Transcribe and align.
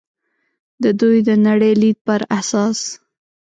د 0.83 0.85
دوی 0.99 1.17
د 1.27 1.29
نړۍ 1.47 1.73
لید 1.81 1.97
پر 2.07 2.21
اساس. 2.39 2.79